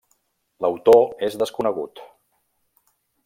[0.65, 2.03] L'autor és desconegut.